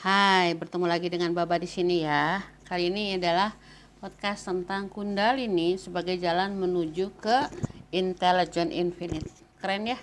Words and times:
Hai, 0.00 0.56
bertemu 0.56 0.88
lagi 0.88 1.12
dengan 1.12 1.36
Baba 1.36 1.60
di 1.60 1.68
sini 1.68 2.08
ya. 2.08 2.40
Kali 2.64 2.88
ini 2.88 3.20
adalah 3.20 3.52
podcast 4.00 4.48
tentang 4.48 4.88
Kundalini 4.88 5.76
sebagai 5.76 6.16
jalan 6.16 6.56
menuju 6.56 7.12
ke 7.20 7.52
Intelligent 7.92 8.72
Infinite. 8.72 9.28
Keren 9.60 9.92
ya? 9.92 10.00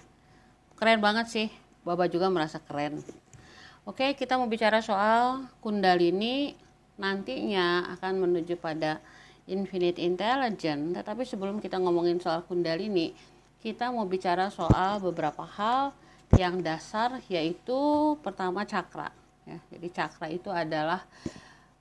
Keren 0.78 1.02
banget 1.02 1.34
sih. 1.34 1.48
Baba 1.82 2.06
juga 2.06 2.30
merasa 2.30 2.62
keren. 2.62 3.02
Oke, 3.90 4.14
kita 4.14 4.38
mau 4.38 4.46
bicara 4.46 4.86
soal 4.86 5.50
Kundalini 5.66 6.54
nantinya 7.02 7.90
akan 7.98 8.22
menuju 8.22 8.54
pada 8.62 9.02
Infinite 9.50 9.98
Intelligent. 9.98 10.94
Tetapi 10.94 11.26
sebelum 11.26 11.58
kita 11.58 11.82
ngomongin 11.82 12.22
soal 12.22 12.46
Kundalini, 12.46 13.18
kita 13.66 13.90
mau 13.90 14.06
bicara 14.06 14.54
soal 14.54 15.02
beberapa 15.02 15.42
hal 15.42 15.90
yang 16.38 16.62
dasar 16.62 17.18
yaitu 17.34 18.14
pertama 18.22 18.62
cakra 18.62 19.10
ya. 19.48 19.58
Jadi 19.72 19.88
cakra 19.96 20.28
itu 20.28 20.52
adalah 20.52 21.08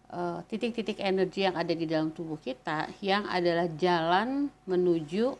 eh, 0.09 0.39
titik-titik 0.47 1.03
uh, 1.03 1.11
energi 1.11 1.43
yang 1.45 1.59
ada 1.59 1.75
di 1.75 1.85
dalam 1.85 2.15
tubuh 2.15 2.39
kita 2.39 2.87
yang 3.03 3.27
adalah 3.27 3.67
jalan 3.75 4.47
menuju 4.71 5.35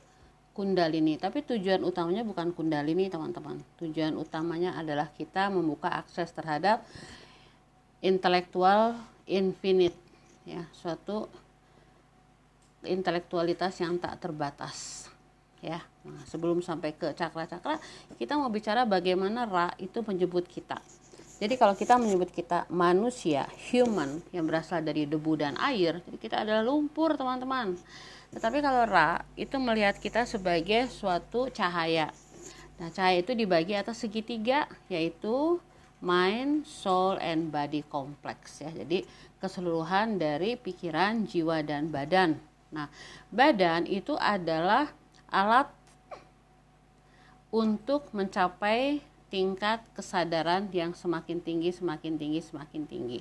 kundalini. 0.57 1.21
Tapi 1.21 1.45
tujuan 1.45 1.85
utamanya 1.87 2.25
bukan 2.27 2.51
kundalini, 2.51 3.07
teman-teman. 3.07 3.61
Tujuan 3.77 4.17
utamanya 4.17 4.75
adalah 4.75 5.13
kita 5.13 5.53
membuka 5.53 5.93
akses 5.93 6.33
terhadap 6.33 6.81
intelektual 8.01 8.97
infinite 9.29 9.97
ya, 10.49 10.65
suatu 10.73 11.29
intelektualitas 12.87 13.77
yang 13.83 14.01
tak 14.01 14.17
terbatas 14.23 15.11
ya. 15.61 15.83
Nah, 16.07 16.23
sebelum 16.25 16.63
sampai 16.63 16.95
ke 16.95 17.11
cakra-cakra, 17.13 17.83
kita 18.17 18.39
mau 18.39 18.49
bicara 18.49 18.87
bagaimana 18.87 19.45
Ra 19.45 19.75
itu 19.77 20.01
menyebut 20.07 20.47
kita. 20.47 20.79
Jadi 21.37 21.61
kalau 21.61 21.77
kita 21.77 22.01
menyebut 22.01 22.33
kita 22.33 22.65
manusia, 22.73 23.45
human 23.69 24.25
yang 24.33 24.49
berasal 24.49 24.81
dari 24.81 25.05
debu 25.05 25.37
dan 25.37 25.53
air, 25.61 26.01
jadi 26.09 26.17
kita 26.17 26.37
adalah 26.41 26.65
lumpur, 26.65 27.13
teman-teman. 27.13 27.77
Tetapi 28.33 28.65
kalau 28.65 28.89
Ra 28.89 29.21
itu 29.37 29.61
melihat 29.61 30.01
kita 30.01 30.25
sebagai 30.25 30.89
suatu 30.89 31.53
cahaya. 31.53 32.09
Nah, 32.81 32.89
cahaya 32.89 33.21
itu 33.21 33.37
dibagi 33.37 33.77
atas 33.77 34.01
segitiga 34.01 34.65
yaitu 34.89 35.61
mind, 36.01 36.65
soul, 36.65 37.21
and 37.21 37.53
body 37.53 37.85
complex 37.85 38.65
ya. 38.65 38.73
Jadi 38.73 39.05
keseluruhan 39.37 40.17
dari 40.17 40.57
pikiran, 40.57 41.29
jiwa 41.29 41.61
dan 41.61 41.93
badan. 41.93 42.41
Nah, 42.73 42.89
badan 43.29 43.85
itu 43.85 44.17
adalah 44.17 44.89
alat 45.29 45.69
untuk 47.53 48.09
mencapai 48.13 49.01
tingkat 49.29 49.83
kesadaran 49.93 50.71
yang 50.71 50.95
semakin 50.95 51.43
tinggi, 51.43 51.75
semakin 51.75 52.17
tinggi, 52.17 52.41
semakin 52.41 52.83
tinggi. 52.87 53.21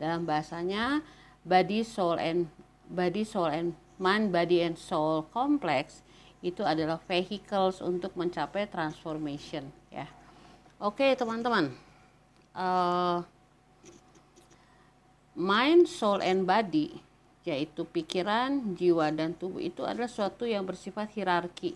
Dalam 0.00 0.24
bahasanya 0.24 1.04
body 1.42 1.84
soul 1.84 2.16
and 2.16 2.48
body 2.88 3.22
soul 3.26 3.50
and 3.50 3.76
mind 4.00 4.32
body 4.32 4.64
and 4.64 4.80
soul 4.80 5.26
complex 5.28 6.00
itu 6.40 6.64
adalah 6.64 6.96
vehicles 7.04 7.84
untuk 7.84 8.16
mencapai 8.16 8.64
transformation 8.70 9.68
ya. 9.92 10.08
Oke 10.80 11.12
teman-teman, 11.12 11.76
uh, 12.56 13.20
mind, 15.36 15.84
soul 15.84 16.24
and 16.24 16.48
body 16.48 17.00
yaitu 17.40 17.88
pikiran, 17.88 18.76
jiwa 18.76 19.08
dan 19.16 19.32
tubuh 19.32 19.64
itu 19.64 19.80
adalah 19.80 20.08
suatu 20.08 20.44
yang 20.44 20.64
bersifat 20.68 21.08
hierarki. 21.16 21.72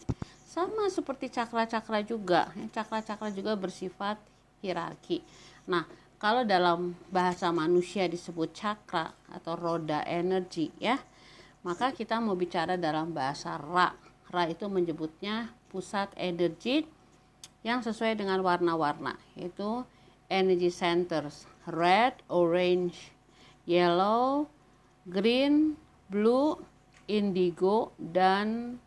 Sama 0.55 0.87
seperti 0.87 1.35
cakra-cakra 1.35 2.07
juga, 2.07 2.47
cakra-cakra 2.71 3.27
juga 3.35 3.59
bersifat 3.59 4.23
hierarki. 4.63 5.19
Nah, 5.67 5.83
kalau 6.23 6.47
dalam 6.47 6.95
bahasa 7.11 7.51
manusia 7.51 8.07
disebut 8.07 8.55
cakra 8.55 9.11
atau 9.35 9.59
roda 9.59 10.07
energi 10.07 10.71
ya, 10.79 10.95
maka 11.67 11.91
kita 11.91 12.23
mau 12.23 12.39
bicara 12.39 12.79
dalam 12.79 13.11
bahasa 13.11 13.59
Ra. 13.59 13.99
Ra 14.31 14.47
itu 14.47 14.71
menyebutnya 14.71 15.51
pusat 15.75 16.15
energi 16.15 16.87
yang 17.67 17.83
sesuai 17.83 18.15
dengan 18.15 18.39
warna-warna, 18.39 19.19
yaitu 19.35 19.83
energy 20.31 20.71
centers, 20.71 21.51
red, 21.67 22.15
orange, 22.31 23.11
yellow, 23.67 24.47
green, 25.03 25.75
blue, 26.07 26.63
indigo, 27.11 27.91
dan 27.99 28.79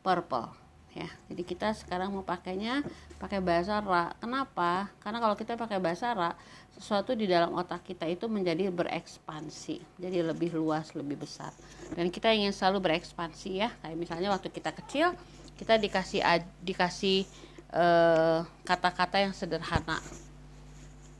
purple. 0.00 0.59
Ya, 0.90 1.06
jadi 1.30 1.42
kita 1.46 1.70
sekarang 1.78 2.10
mau 2.10 2.26
pakainya 2.26 2.82
pakai 3.22 3.38
bahasa 3.38 3.78
ra. 3.78 4.10
Kenapa? 4.18 4.90
Karena 4.98 5.22
kalau 5.22 5.38
kita 5.38 5.54
pakai 5.54 5.78
bahasa 5.78 6.10
ra, 6.10 6.34
sesuatu 6.74 7.14
di 7.14 7.30
dalam 7.30 7.54
otak 7.54 7.86
kita 7.86 8.10
itu 8.10 8.26
menjadi 8.26 8.74
berekspansi, 8.74 10.02
jadi 10.02 10.26
lebih 10.26 10.50
luas, 10.58 10.90
lebih 10.98 11.22
besar. 11.22 11.54
Dan 11.94 12.10
kita 12.10 12.34
ingin 12.34 12.50
selalu 12.50 12.90
berekspansi 12.90 13.50
ya. 13.62 13.70
Kayak 13.86 13.96
misalnya 14.02 14.28
waktu 14.34 14.50
kita 14.50 14.74
kecil, 14.82 15.14
kita 15.54 15.78
dikasih 15.78 16.26
dikasih 16.58 17.22
eh, 17.70 18.40
kata-kata 18.66 19.22
uh, 19.22 19.22
yang 19.30 19.34
sederhana. 19.36 20.02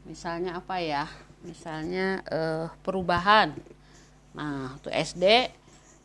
Misalnya 0.02 0.58
apa 0.58 0.82
ya? 0.82 1.06
Misalnya 1.46 2.26
uh, 2.26 2.68
perubahan 2.82 3.54
Nah, 4.34 4.78
untuk 4.78 4.94
SD 4.94 5.50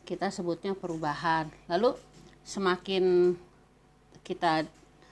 kita 0.05 0.29
sebutnya 0.33 0.73
perubahan. 0.73 1.49
Lalu 1.69 1.97
semakin 2.45 3.33
kita 4.25 4.65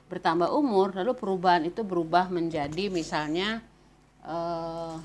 bertambah 0.09 0.49
umur, 0.49 0.97
lalu 0.97 1.13
perubahan 1.13 1.69
itu 1.69 1.85
berubah 1.85 2.33
menjadi 2.33 2.89
misalnya 2.89 3.61
eh, 4.25 4.97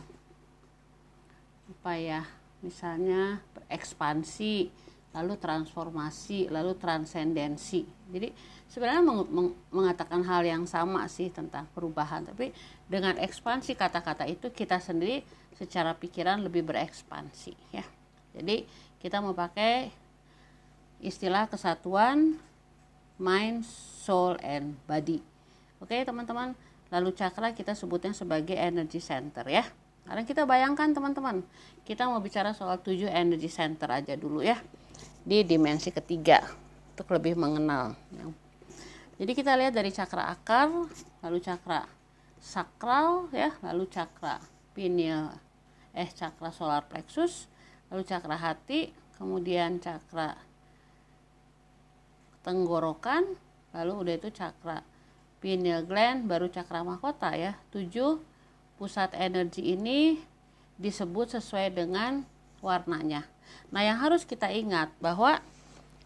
apa 1.69 1.92
ya? 2.00 2.24
Misalnya 2.58 3.38
ekspansi, 3.70 4.66
lalu 5.14 5.38
transformasi, 5.38 6.50
lalu 6.50 6.74
transendensi. 6.74 7.86
Jadi 8.08 8.34
sebenarnya 8.66 9.02
meng 9.04 9.20
meng 9.30 9.48
mengatakan 9.70 10.25
hal 10.26 10.42
yang 10.42 10.64
sama 10.66 11.06
sih 11.06 11.30
tentang 11.30 11.70
perubahan, 11.70 12.26
tapi 12.26 12.50
dengan 12.90 13.14
ekspansi 13.20 13.78
kata-kata 13.78 14.26
itu 14.26 14.50
kita 14.50 14.82
sendiri 14.82 15.22
secara 15.54 15.94
pikiran 15.94 16.42
lebih 16.42 16.66
berekspansi 16.66 17.52
ya. 17.70 17.84
Jadi 18.34 18.66
kita 18.98 19.22
mau 19.22 19.34
pakai 19.34 19.90
istilah 20.98 21.46
kesatuan 21.46 22.38
mind, 23.19 23.66
soul, 24.08 24.41
and 24.41 24.72
body. 24.88 25.20
Oke 25.84 26.00
teman-teman, 26.00 26.56
lalu 26.88 27.12
cakra 27.12 27.52
kita 27.52 27.76
sebutnya 27.76 28.16
sebagai 28.16 28.56
energy 28.56 29.04
center 29.04 29.44
ya. 29.44 29.69
Sekarang 30.08 30.24
kita 30.24 30.48
bayangkan 30.48 30.88
teman-teman, 30.96 31.44
kita 31.84 32.08
mau 32.08 32.16
bicara 32.24 32.56
soal 32.56 32.80
tujuh 32.80 33.12
energy 33.12 33.52
center 33.52 33.92
aja 33.92 34.16
dulu 34.16 34.41
ya. 34.41 34.56
Di 35.28 35.44
dimensi 35.44 35.92
ketiga, 35.92 36.41
untuk 36.96 37.12
lebih 37.12 37.36
mengenal. 37.36 37.92
Jadi 39.20 39.32
kita 39.36 39.52
lihat 39.60 39.76
dari 39.76 39.92
cakra 39.92 40.32
akar, 40.32 40.72
lalu 41.20 41.38
cakra 41.44 41.84
sakral 42.40 43.28
ya, 43.36 43.52
lalu 43.60 43.84
cakra 43.92 44.40
pineal, 44.72 45.36
eh 45.92 46.08
cakra 46.08 46.48
solar 46.48 46.88
plexus, 46.88 47.44
lalu 47.92 48.08
cakra 48.08 48.40
hati, 48.40 48.88
kemudian 49.20 49.76
cakra 49.76 50.38
tenggorokan, 52.40 53.36
lalu 53.73 53.93
udah 54.06 54.15
itu 54.17 54.29
cakra 54.33 54.81
pineal 55.39 55.87
gland, 55.87 56.27
baru 56.27 56.51
cakra 56.51 56.83
mahkota 56.83 57.34
ya. 57.34 57.55
Tujuh 57.71 58.19
pusat 58.79 59.15
energi 59.15 59.75
ini 59.75 60.19
disebut 60.79 61.39
sesuai 61.39 61.75
dengan 61.75 62.23
warnanya. 62.62 63.27
Nah, 63.75 63.83
yang 63.83 63.99
harus 63.99 64.23
kita 64.23 64.51
ingat 64.51 64.91
bahwa 65.03 65.43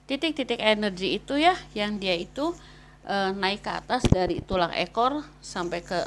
titik-titik 0.08 0.60
energi 0.60 1.16
itu 1.20 1.36
ya 1.38 1.56
yang 1.72 1.96
dia 1.96 2.16
itu 2.16 2.52
e, 3.04 3.16
naik 3.32 3.64
ke 3.64 3.72
atas 3.72 4.04
dari 4.08 4.40
tulang 4.44 4.72
ekor 4.72 5.24
sampai 5.40 5.80
ke 5.84 6.00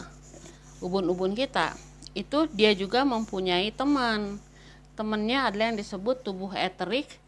ubun-ubun 0.82 1.34
kita. 1.34 1.74
Itu 2.14 2.48
dia 2.54 2.74
juga 2.74 3.04
mempunyai 3.04 3.74
teman 3.74 4.38
temennya 4.96 5.52
adalah 5.52 5.76
yang 5.76 5.80
disebut 5.80 6.24
tubuh 6.24 6.56
eterik 6.56 7.20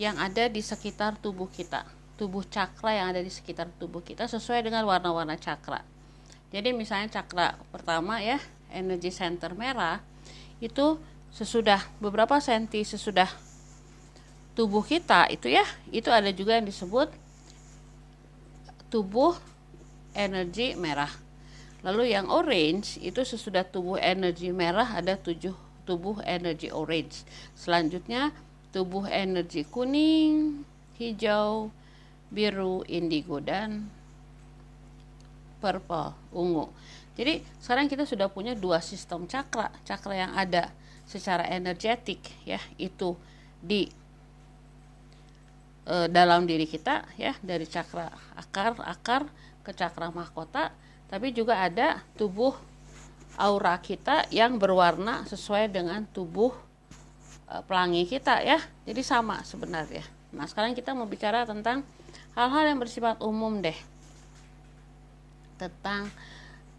yang 0.00 0.16
ada 0.16 0.48
di 0.48 0.64
sekitar 0.64 1.20
tubuh 1.20 1.52
kita 1.52 1.84
tubuh 2.20 2.44
cakra 2.44 2.92
yang 2.92 3.16
ada 3.16 3.24
di 3.24 3.32
sekitar 3.32 3.72
tubuh 3.80 4.04
kita 4.04 4.28
sesuai 4.28 4.68
dengan 4.68 4.84
warna-warna 4.84 5.40
cakra 5.40 5.80
jadi 6.52 6.76
misalnya 6.76 7.08
cakra 7.08 7.56
pertama 7.72 8.20
ya 8.20 8.36
energy 8.68 9.08
center 9.08 9.56
merah 9.56 10.04
itu 10.60 11.00
sesudah 11.32 11.80
beberapa 11.96 12.36
senti 12.44 12.84
sesudah 12.84 13.32
tubuh 14.52 14.84
kita 14.84 15.32
itu 15.32 15.48
ya 15.48 15.64
itu 15.88 16.12
ada 16.12 16.28
juga 16.28 16.60
yang 16.60 16.68
disebut 16.68 17.08
tubuh 18.92 19.32
energi 20.12 20.76
merah 20.76 21.08
lalu 21.80 22.12
yang 22.12 22.28
orange 22.28 23.00
itu 23.00 23.24
sesudah 23.24 23.64
tubuh 23.64 23.96
energi 23.96 24.52
merah 24.52 24.92
ada 24.92 25.16
tujuh 25.16 25.70
tubuh 25.90 26.22
energi 26.22 26.70
orange. 26.70 27.26
Selanjutnya 27.58 28.30
tubuh 28.70 29.10
energi 29.10 29.66
kuning, 29.66 30.62
hijau, 30.94 31.74
biru, 32.30 32.86
indigo 32.86 33.42
dan 33.42 33.90
purple, 35.60 36.16
ungu. 36.32 36.70
Jadi 37.18 37.44
sekarang 37.60 37.90
kita 37.90 38.08
sudah 38.08 38.32
punya 38.32 38.56
dua 38.56 38.80
sistem 38.80 39.28
cakra, 39.28 39.68
cakra 39.84 40.14
yang 40.16 40.32
ada 40.32 40.72
secara 41.04 41.44
energetik 41.50 42.22
ya 42.46 42.62
itu 42.78 43.18
di 43.60 43.90
e, 45.84 45.96
dalam 46.08 46.46
diri 46.46 46.64
kita 46.64 47.04
ya 47.18 47.34
dari 47.42 47.66
cakra 47.66 48.08
akar 48.38 48.78
akar 48.80 49.22
ke 49.60 49.76
cakra 49.76 50.08
mahkota, 50.08 50.72
tapi 51.12 51.34
juga 51.36 51.60
ada 51.60 52.00
tubuh 52.16 52.56
aura 53.36 53.76
kita 53.82 54.24
yang 54.32 54.56
berwarna 54.56 55.26
sesuai 55.28 55.68
dengan 55.68 56.06
tubuh 56.08 56.56
e, 57.50 57.54
pelangi 57.68 58.08
kita 58.08 58.40
ya. 58.40 58.62
Jadi 58.88 59.02
sama 59.04 59.44
sebenarnya. 59.44 60.06
Nah, 60.30 60.46
sekarang 60.46 60.78
kita 60.78 60.94
mau 60.94 61.10
bicara 61.10 61.42
tentang 61.42 61.82
hal-hal 62.34 62.64
yang 62.74 62.78
bersifat 62.78 63.18
umum 63.22 63.58
deh. 63.62 63.76
Tentang 65.58 66.08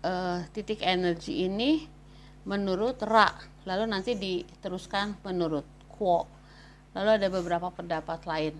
uh, 0.01 0.41
titik 0.51 0.81
energi 0.81 1.45
ini 1.45 1.85
menurut 2.47 2.97
Ra, 3.05 3.29
lalu 3.69 3.85
nanti 3.85 4.17
diteruskan 4.17 5.21
menurut 5.21 5.65
Quo. 5.91 6.25
Lalu 6.97 7.09
ada 7.21 7.27
beberapa 7.29 7.69
pendapat 7.71 8.25
lain. 8.25 8.55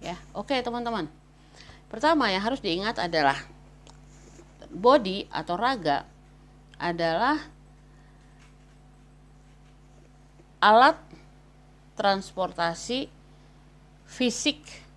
Ya, 0.00 0.16
oke 0.32 0.56
teman-teman. 0.64 1.06
Pertama 1.92 2.32
yang 2.32 2.40
harus 2.40 2.62
diingat 2.62 2.96
adalah 2.96 3.36
body 4.70 5.26
atau 5.28 5.58
raga 5.58 6.06
adalah 6.80 7.36
alat 10.62 10.96
transportasi 11.98 13.10
fisik 14.06 14.89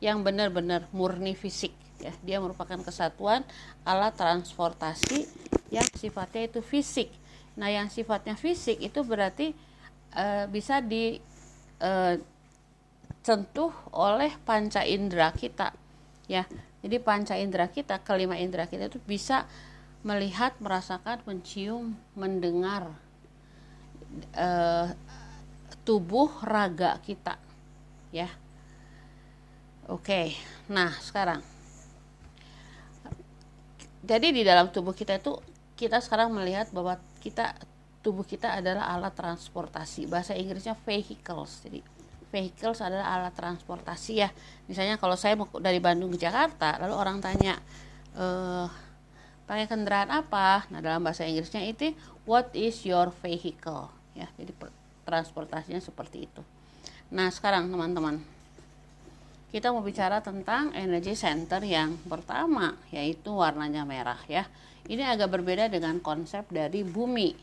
yang 0.00 0.20
benar-benar 0.20 0.88
murni 0.92 1.32
fisik 1.32 1.72
ya. 2.00 2.12
Dia 2.24 2.40
merupakan 2.40 2.76
kesatuan 2.80 3.44
alat 3.84 4.16
transportasi 4.16 5.26
yang 5.72 5.86
sifatnya 5.96 6.48
itu 6.48 6.60
fisik. 6.60 7.10
Nah 7.56 7.72
yang 7.72 7.88
sifatnya 7.88 8.36
fisik 8.36 8.76
itu 8.84 9.00
berarti 9.02 9.56
e, 10.12 10.24
bisa 10.52 10.84
disentuh 10.84 11.32
e, 13.72 13.88
oleh 13.96 14.32
panca 14.44 14.84
indera 14.84 15.32
kita 15.32 15.72
ya. 16.28 16.44
Jadi 16.84 16.96
panca 17.02 17.34
indera 17.34 17.66
kita 17.72 17.98
kelima 18.04 18.36
indera 18.38 18.68
kita 18.68 18.86
itu 18.92 19.00
bisa 19.02 19.48
melihat 20.06 20.54
merasakan 20.62 21.18
mencium 21.24 21.96
mendengar 22.14 22.92
e, 24.36 24.48
tubuh 25.82 26.30
raga 26.42 26.98
kita 27.02 27.38
ya 28.14 28.30
oke 29.90 30.34
nah 30.66 30.90
sekarang. 30.98 31.42
Jadi 34.06 34.30
di 34.30 34.42
dalam 34.46 34.70
tubuh 34.70 34.94
kita 34.94 35.18
itu 35.18 35.34
kita 35.74 35.98
sekarang 35.98 36.30
melihat 36.30 36.70
bahwa 36.70 36.94
kita 37.18 37.58
tubuh 38.06 38.22
kita 38.22 38.54
adalah 38.54 38.86
alat 38.94 39.18
transportasi. 39.18 40.06
Bahasa 40.06 40.38
Inggrisnya 40.38 40.78
vehicles. 40.86 41.66
Jadi 41.66 41.82
vehicles 42.30 42.78
adalah 42.78 43.18
alat 43.18 43.34
transportasi 43.34 44.22
ya. 44.22 44.30
Misalnya 44.70 44.94
kalau 44.94 45.18
saya 45.18 45.34
mau 45.34 45.50
dari 45.58 45.82
Bandung 45.82 46.14
ke 46.14 46.22
Jakarta 46.22 46.78
lalu 46.78 46.94
orang 46.94 47.18
tanya 47.18 47.58
eh, 48.14 48.66
pakai 49.50 49.66
kendaraan 49.66 50.14
apa? 50.14 50.70
Nah 50.70 50.78
dalam 50.78 51.02
bahasa 51.02 51.26
Inggrisnya 51.26 51.66
itu 51.66 51.90
what 52.30 52.54
is 52.54 52.86
your 52.86 53.10
vehicle? 53.10 53.90
Ya 54.14 54.30
jadi 54.38 54.54
transportasinya 55.02 55.82
seperti 55.82 56.30
itu. 56.30 56.46
Nah 57.10 57.26
sekarang 57.34 57.66
teman-teman 57.74 58.22
kita 59.50 59.70
mau 59.70 59.80
bicara 59.80 60.18
tentang 60.20 60.74
energy 60.74 61.14
center 61.14 61.62
yang 61.62 61.94
pertama 62.10 62.74
yaitu 62.90 63.30
warnanya 63.30 63.86
merah 63.86 64.18
ya. 64.26 64.44
Ini 64.86 65.02
agak 65.02 65.38
berbeda 65.38 65.66
dengan 65.66 65.98
konsep 65.98 66.46
dari 66.50 66.86
bumi. 66.86 67.34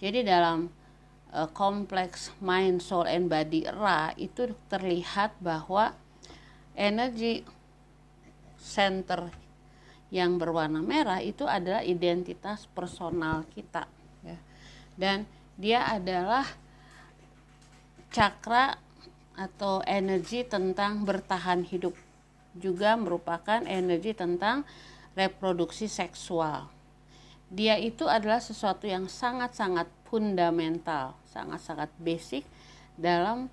Jadi 0.00 0.20
dalam 0.20 0.68
uh, 1.32 1.48
kompleks 1.52 2.32
mind, 2.44 2.84
soul 2.84 3.08
and 3.08 3.32
body 3.32 3.64
Ra 3.64 4.12
itu 4.20 4.52
terlihat 4.68 5.36
bahwa 5.40 5.96
energi 6.76 7.40
center 8.60 9.32
yang 10.12 10.36
berwarna 10.36 10.84
merah 10.84 11.18
itu 11.24 11.48
adalah 11.48 11.80
identitas 11.80 12.68
personal 12.70 13.48
kita 13.52 13.88
ya. 14.20 14.38
Dan 14.94 15.24
dia 15.56 15.88
adalah 15.88 16.44
cakra 18.14 18.78
atau 19.34 19.82
energi 19.86 20.46
tentang 20.46 21.02
bertahan 21.02 21.66
hidup 21.66 21.94
juga 22.54 22.94
merupakan 22.94 23.66
energi 23.66 24.14
tentang 24.14 24.62
reproduksi 25.18 25.90
seksual. 25.90 26.70
Dia 27.50 27.78
itu 27.78 28.06
adalah 28.06 28.38
sesuatu 28.38 28.86
yang 28.86 29.10
sangat-sangat 29.10 29.86
fundamental, 30.06 31.18
sangat-sangat 31.30 31.90
basic 31.98 32.46
dalam 32.94 33.50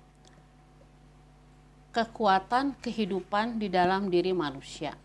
kekuatan 1.92 2.78
kehidupan 2.78 3.58
di 3.58 3.68
dalam 3.68 4.08
diri 4.08 4.32
manusia. 4.32 4.96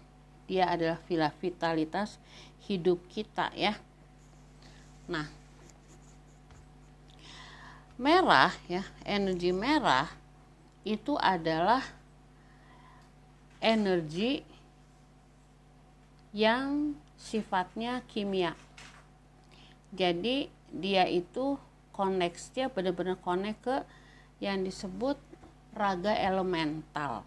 Dia 0.47 0.71
adalah 0.71 1.01
vitalitas 1.35 2.15
hidup 2.69 3.03
kita 3.11 3.51
ya. 3.51 3.75
Nah, 5.11 5.27
merah 7.99 8.55
ya, 8.71 8.87
energi 9.03 9.51
merah 9.51 10.07
itu 10.95 11.19
adalah 11.19 11.83
energi 13.59 14.45
yang 16.31 16.95
sifatnya 17.17 18.05
kimia. 18.07 18.53
Jadi 19.91 20.47
dia 20.71 21.09
itu 21.09 21.57
koneksinya 21.95 22.69
benar-benar 22.69 23.17
konek 23.19 23.57
ke 23.63 23.77
yang 24.37 24.61
disebut 24.61 25.17
raga 25.73 26.13
elemental. 26.13 27.25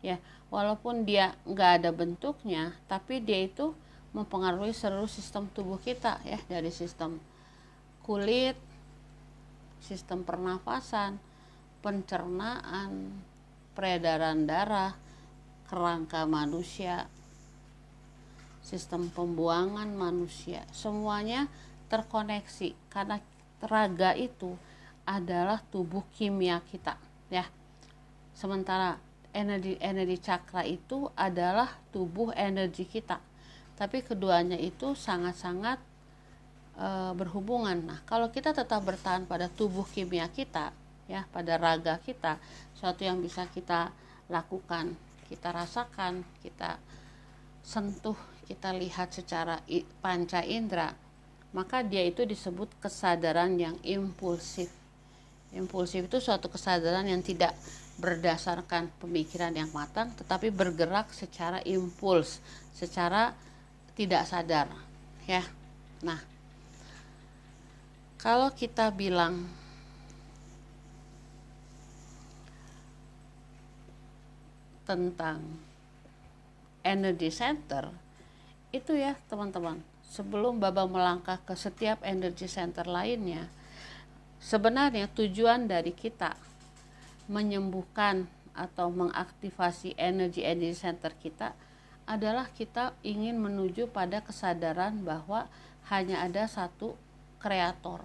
Ya, 0.00 0.16
walaupun 0.48 1.04
dia 1.04 1.36
nggak 1.44 1.84
ada 1.84 1.90
bentuknya, 1.92 2.72
tapi 2.88 3.20
dia 3.20 3.44
itu 3.44 3.76
mempengaruhi 4.16 4.72
seluruh 4.72 5.10
sistem 5.10 5.46
tubuh 5.52 5.76
kita 5.76 6.18
ya 6.24 6.40
dari 6.48 6.72
sistem 6.72 7.20
kulit, 8.00 8.56
sistem 9.84 10.24
pernafasan, 10.24 11.20
pencernaan, 11.80 13.20
peredaran 13.72 14.44
darah, 14.44 14.92
kerangka 15.66 16.28
manusia, 16.28 17.08
sistem 18.60 19.10
pembuangan 19.10 19.88
manusia, 19.96 20.62
semuanya 20.70 21.50
terkoneksi 21.90 22.76
karena 22.92 23.18
raga 23.64 24.14
itu 24.14 24.54
adalah 25.08 25.58
tubuh 25.74 26.06
kimia 26.14 26.62
kita, 26.70 26.94
ya. 27.32 27.48
Sementara 28.30 28.96
energi 29.30 29.78
energi 29.78 30.18
cakra 30.18 30.66
itu 30.66 31.10
adalah 31.14 31.70
tubuh 31.94 32.34
energi 32.34 32.86
kita. 32.86 33.18
Tapi 33.78 34.04
keduanya 34.04 34.58
itu 34.60 34.92
sangat-sangat 34.92 35.80
e, 36.76 36.88
berhubungan. 37.16 37.80
Nah, 37.80 38.00
kalau 38.04 38.28
kita 38.28 38.52
tetap 38.52 38.84
bertahan 38.84 39.24
pada 39.24 39.48
tubuh 39.48 39.86
kimia 39.88 40.28
kita, 40.28 40.74
ya 41.10 41.26
pada 41.34 41.58
raga 41.58 41.98
kita 41.98 42.38
suatu 42.78 43.02
yang 43.02 43.18
bisa 43.18 43.50
kita 43.50 43.90
lakukan 44.30 44.94
kita 45.26 45.50
rasakan 45.50 46.22
kita 46.38 46.78
sentuh 47.66 48.14
kita 48.46 48.70
lihat 48.70 49.10
secara 49.10 49.58
panca 49.98 50.46
indera 50.46 50.94
maka 51.50 51.82
dia 51.82 52.06
itu 52.06 52.22
disebut 52.22 52.78
kesadaran 52.78 53.58
yang 53.58 53.74
impulsif. 53.82 54.70
Impulsif 55.50 56.06
itu 56.06 56.22
suatu 56.22 56.46
kesadaran 56.46 57.10
yang 57.10 57.26
tidak 57.26 57.58
berdasarkan 57.98 58.86
pemikiran 59.02 59.50
yang 59.50 59.68
matang 59.74 60.14
tetapi 60.14 60.54
bergerak 60.54 61.10
secara 61.10 61.60
impuls 61.66 62.38
secara 62.72 63.34
tidak 63.98 64.24
sadar 64.30 64.70
ya. 65.26 65.42
Nah 66.06 66.22
kalau 68.16 68.54
kita 68.54 68.94
bilang 68.94 69.44
tentang 74.90 75.38
energy 76.82 77.30
center 77.30 77.94
itu 78.74 78.98
ya 78.98 79.14
teman-teman. 79.30 79.78
Sebelum 80.10 80.58
Baba 80.58 80.90
melangkah 80.90 81.38
ke 81.38 81.54
setiap 81.54 82.02
energy 82.02 82.50
center 82.50 82.82
lainnya 82.82 83.46
sebenarnya 84.42 85.06
tujuan 85.14 85.70
dari 85.70 85.94
kita 85.94 86.34
menyembuhkan 87.30 88.26
atau 88.50 88.90
mengaktifasi 88.90 89.94
energi 89.94 90.42
energy 90.42 90.74
center 90.74 91.14
kita 91.14 91.54
adalah 92.10 92.50
kita 92.50 92.90
ingin 93.06 93.38
menuju 93.38 93.86
pada 93.94 94.18
kesadaran 94.18 95.06
bahwa 95.06 95.46
hanya 95.86 96.26
ada 96.26 96.50
satu 96.50 96.98
kreator. 97.38 98.02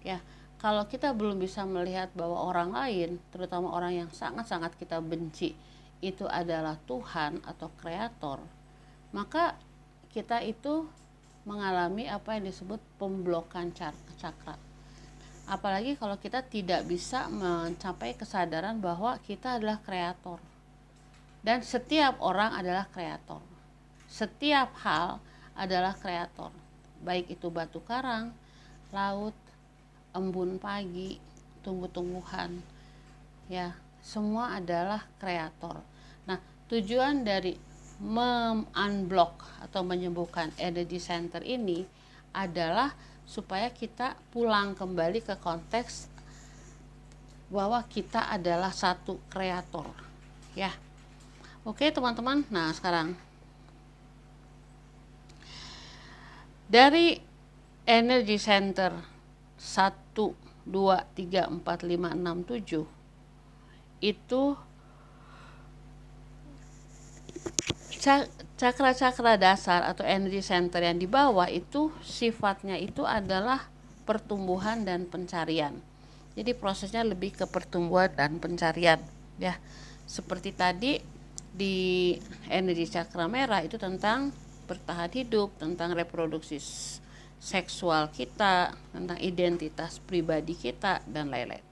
Ya 0.00 0.24
kalau 0.62 0.86
kita 0.86 1.10
belum 1.10 1.42
bisa 1.42 1.66
melihat 1.66 2.14
bahwa 2.14 2.38
orang 2.38 2.70
lain, 2.70 3.18
terutama 3.34 3.74
orang 3.74 4.06
yang 4.06 4.10
sangat-sangat 4.14 4.78
kita 4.78 5.02
benci, 5.02 5.58
itu 5.98 6.22
adalah 6.30 6.78
Tuhan 6.86 7.42
atau 7.42 7.66
Kreator, 7.82 8.38
maka 9.10 9.58
kita 10.14 10.38
itu 10.38 10.86
mengalami 11.42 12.06
apa 12.06 12.38
yang 12.38 12.46
disebut 12.46 12.78
pemblokan 12.94 13.74
cakra. 13.74 14.54
Apalagi 15.50 15.98
kalau 15.98 16.14
kita 16.14 16.46
tidak 16.46 16.86
bisa 16.86 17.26
mencapai 17.26 18.14
kesadaran 18.14 18.78
bahwa 18.78 19.18
kita 19.26 19.58
adalah 19.58 19.82
kreator. 19.82 20.38
Dan 21.42 21.66
setiap 21.66 22.22
orang 22.22 22.54
adalah 22.54 22.86
kreator. 22.86 23.42
Setiap 24.06 24.70
hal 24.86 25.18
adalah 25.58 25.98
kreator. 25.98 26.54
Baik 27.02 27.34
itu 27.34 27.50
batu 27.50 27.82
karang, 27.82 28.30
laut, 28.94 29.34
embun 30.12 30.56
pagi, 30.60 31.16
tumbuh-tumbuhan. 31.64 32.60
Ya, 33.50 33.76
semua 34.00 34.56
adalah 34.56 35.04
kreator. 35.20 35.80
Nah, 36.24 36.38
tujuan 36.68 37.24
dari 37.24 37.56
unblock 38.72 39.62
atau 39.62 39.86
menyembuhkan 39.86 40.50
energy 40.58 40.98
center 40.98 41.38
ini 41.46 41.86
adalah 42.34 42.90
supaya 43.22 43.70
kita 43.70 44.18
pulang 44.34 44.74
kembali 44.74 45.22
ke 45.22 45.38
konteks 45.38 46.10
bahwa 47.52 47.84
kita 47.86 48.32
adalah 48.32 48.72
satu 48.74 49.20
kreator 49.30 49.86
ya 50.56 50.72
oke 51.62 51.84
teman-teman 51.92 52.42
nah 52.48 52.72
sekarang 52.72 53.14
dari 56.66 57.20
energy 57.84 58.40
center 58.40 59.11
1 59.62 59.94
2 60.18 60.34
3 60.66 61.46
4 61.46 61.62
5 61.62 62.18
6 62.18 62.50
7 62.50 62.82
itu 64.02 64.42
cakra-cakra 68.58 69.38
dasar 69.38 69.86
atau 69.86 70.02
energy 70.02 70.42
center 70.42 70.82
yang 70.82 70.98
di 70.98 71.06
bawah 71.06 71.46
itu 71.46 71.94
sifatnya 72.02 72.74
itu 72.74 73.06
adalah 73.06 73.70
pertumbuhan 74.02 74.82
dan 74.82 75.06
pencarian. 75.06 75.78
Jadi 76.34 76.50
prosesnya 76.58 77.06
lebih 77.06 77.30
ke 77.38 77.46
pertumbuhan 77.46 78.10
dan 78.10 78.42
pencarian 78.42 78.98
ya. 79.38 79.54
Seperti 80.02 80.50
tadi 80.50 80.98
di 81.54 82.18
energi 82.50 82.90
cakra 82.90 83.30
merah 83.30 83.62
itu 83.62 83.78
tentang 83.78 84.34
bertahan 84.66 85.12
hidup, 85.14 85.54
tentang 85.62 85.94
reproduksi 85.94 86.58
seksual 87.42 88.06
kita, 88.14 88.70
tentang 88.94 89.18
identitas 89.18 89.98
pribadi 89.98 90.54
kita 90.54 91.02
dan 91.10 91.26
lain-lain. 91.26 91.66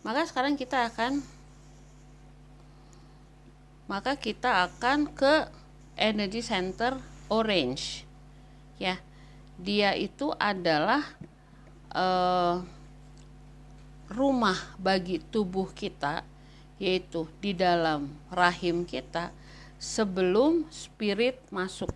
Maka 0.00 0.24
sekarang 0.24 0.56
kita 0.56 0.88
akan 0.88 1.20
maka 3.84 4.16
kita 4.16 4.72
akan 4.72 5.12
ke 5.12 5.52
energy 6.00 6.40
center 6.40 6.96
orange. 7.28 8.08
Ya 8.80 8.96
dia 9.60 9.92
itu 9.92 10.32
adalah 10.40 11.04
uh, 11.92 12.64
rumah 14.08 14.56
bagi 14.80 15.20
tubuh 15.20 15.68
kita 15.76 16.24
yaitu 16.80 17.28
di 17.38 17.52
dalam 17.52 18.10
rahim 18.32 18.88
kita 18.88 19.28
sebelum 19.76 20.64
spirit 20.72 21.36
masuk. 21.52 21.92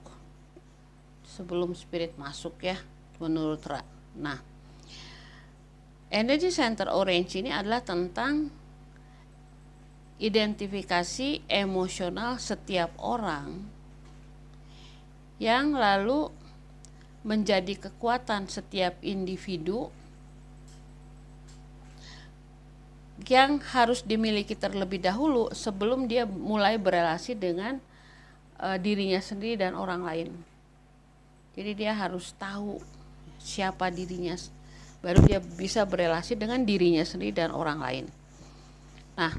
Sebelum 1.25 1.73
spirit 1.73 2.13
masuk 2.21 2.61
ya 2.61 2.77
menurut 3.19 3.63
Ra. 3.67 3.81
Nah, 4.17 4.39
energy 6.09 6.49
center 6.49 6.89
orange 6.93 7.41
ini 7.41 7.53
adalah 7.53 7.85
tentang 7.85 8.49
identifikasi 10.17 11.45
emosional 11.45 12.41
setiap 12.41 12.97
orang 12.97 13.61
yang 15.37 15.77
lalu 15.77 16.33
menjadi 17.21 17.91
kekuatan 17.91 18.49
setiap 18.49 18.97
individu 19.05 19.93
yang 23.27 23.59
harus 23.75 24.07
dimiliki 24.07 24.55
terlebih 24.55 25.03
dahulu 25.03 25.51
sebelum 25.51 26.07
dia 26.07 26.25
mulai 26.25 26.79
berelasi 26.79 27.35
dengan 27.35 27.83
uh, 28.63 28.79
dirinya 28.79 29.19
sendiri 29.19 29.59
dan 29.59 29.75
orang 29.75 30.07
lain. 30.07 30.31
Jadi 31.57 31.73
dia 31.73 31.93
harus 31.97 32.37
tahu 32.37 32.79
siapa 33.47 33.95
dirinya 33.95 34.35
baru 35.07 35.23
dia 35.23 35.39
bisa 35.39 35.87
berelasi 35.87 36.35
dengan 36.35 36.67
dirinya 36.67 37.07
sendiri 37.07 37.31
dan 37.31 37.55
orang 37.55 37.79
lain. 37.79 38.05
Nah, 39.15 39.33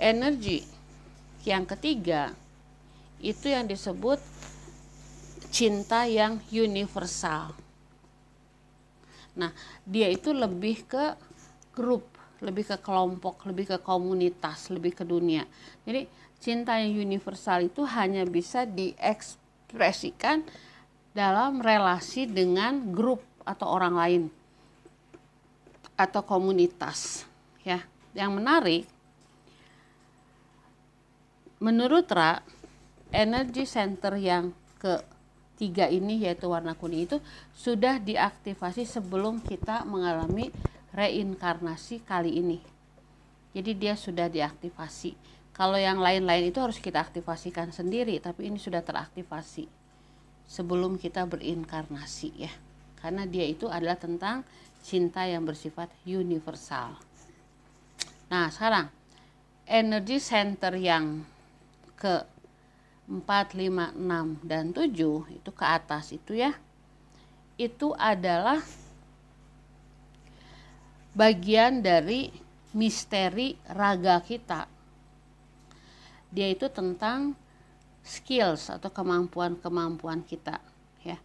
energi 0.00 0.64
yang 1.44 1.68
ketiga 1.68 2.32
itu 3.20 3.52
yang 3.52 3.68
disebut 3.68 4.16
cinta 5.52 6.08
yang 6.08 6.40
universal. 6.48 7.52
Nah, 9.36 9.52
dia 9.84 10.08
itu 10.08 10.32
lebih 10.32 10.88
ke 10.88 11.20
grup, 11.76 12.08
lebih 12.40 12.72
ke 12.72 12.76
kelompok, 12.80 13.44
lebih 13.44 13.76
ke 13.76 13.78
komunitas, 13.84 14.72
lebih 14.72 14.96
ke 14.96 15.04
dunia. 15.04 15.44
Jadi, 15.84 16.08
cinta 16.40 16.80
yang 16.80 16.96
universal 16.96 17.68
itu 17.68 17.84
hanya 17.84 18.24
bisa 18.24 18.64
diekspresikan 18.64 20.42
dalam 21.12 21.60
relasi 21.60 22.24
dengan 22.24 22.92
grup 22.92 23.20
atau 23.44 23.68
orang 23.68 23.94
lain 23.96 24.22
atau 25.92 26.24
komunitas, 26.24 27.28
ya. 27.62 27.84
Yang 28.12 28.32
menarik 28.32 28.82
menurut 31.60 32.08
Ra, 32.12 32.40
energi 33.12 33.64
center 33.64 34.16
yang 34.20 34.52
ke 34.80 35.00
tiga 35.56 35.86
ini 35.86 36.26
yaitu 36.26 36.50
warna 36.50 36.74
kuning 36.74 37.06
itu 37.06 37.22
sudah 37.54 38.02
diaktifasi 38.02 38.82
sebelum 38.84 39.38
kita 39.40 39.86
mengalami 39.88 40.50
reinkarnasi 40.92 42.02
kali 42.04 42.40
ini. 42.40 42.58
Jadi 43.52 43.72
dia 43.76 43.94
sudah 43.96 44.32
diaktifasi. 44.32 45.14
Kalau 45.52 45.76
yang 45.76 46.00
lain-lain 46.00 46.48
itu 46.48 46.58
harus 46.58 46.80
kita 46.80 47.04
aktifasikan 47.04 47.68
sendiri, 47.68 48.16
tapi 48.16 48.48
ini 48.48 48.56
sudah 48.56 48.80
teraktivasi 48.80 49.81
sebelum 50.52 51.00
kita 51.00 51.24
berinkarnasi 51.24 52.30
ya. 52.36 52.52
Karena 53.00 53.24
dia 53.24 53.48
itu 53.48 53.72
adalah 53.72 53.96
tentang 53.96 54.44
cinta 54.84 55.24
yang 55.24 55.48
bersifat 55.48 55.88
universal. 56.04 57.00
Nah, 58.28 58.52
sekarang 58.52 58.92
energi 59.64 60.20
center 60.20 60.76
yang 60.76 61.24
ke 61.96 62.28
4, 63.08 63.24
5, 63.56 63.96
6, 63.96 64.44
dan 64.44 64.64
7 64.76 64.92
itu 65.32 65.50
ke 65.54 65.64
atas 65.64 66.12
itu 66.12 66.36
ya 66.38 66.54
itu 67.60 67.92
adalah 67.94 68.58
bagian 71.12 71.84
dari 71.84 72.32
misteri 72.72 73.54
raga 73.68 74.24
kita 74.24 74.64
dia 76.32 76.48
itu 76.48 76.72
tentang 76.72 77.36
skills 78.02 78.70
atau 78.70 78.90
kemampuan-kemampuan 78.90 80.26
kita 80.26 80.58
ya 81.06 81.18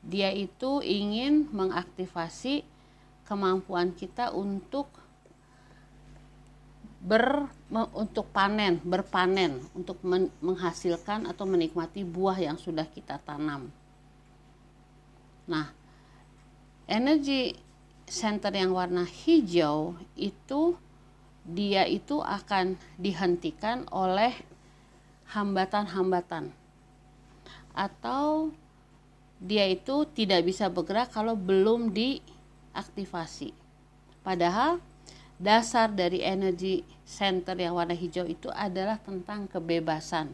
dia 0.00 0.32
itu 0.32 0.80
ingin 0.80 1.48
mengaktifasi 1.52 2.64
kemampuan 3.28 3.92
kita 3.92 4.32
untuk 4.32 4.88
ber 7.00 7.48
untuk 7.96 8.28
panen, 8.28 8.76
berpanen, 8.84 9.56
untuk 9.72 9.96
men, 10.04 10.28
menghasilkan 10.44 11.24
atau 11.24 11.48
menikmati 11.48 12.04
buah 12.04 12.36
yang 12.36 12.60
sudah 12.60 12.84
kita 12.84 13.16
tanam. 13.24 13.72
Nah, 15.48 15.72
energi 16.84 17.56
center 18.04 18.52
yang 18.52 18.76
warna 18.76 19.08
hijau 19.08 19.96
itu 20.12 20.76
dia 21.46 21.88
itu 21.88 22.20
akan 22.20 22.76
dihentikan 23.00 23.88
oleh 23.88 24.36
hambatan-hambatan 25.30 26.50
atau 27.70 28.50
dia 29.40 29.64
itu 29.70 30.04
tidak 30.12 30.44
bisa 30.44 30.68
bergerak 30.68 31.08
kalau 31.14 31.32
belum 31.32 31.94
diaktifasi. 31.96 33.56
Padahal 34.20 34.82
dasar 35.40 35.88
dari 35.88 36.20
energi 36.20 36.84
center 37.08 37.56
yang 37.56 37.72
warna 37.72 37.96
hijau 37.96 38.28
itu 38.28 38.52
adalah 38.52 39.00
tentang 39.00 39.48
kebebasan. 39.48 40.28